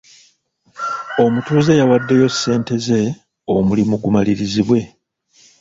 [1.23, 3.01] Omutuuze yawaddeyo ssente ze
[3.55, 4.79] omulimu gumalirizibwe.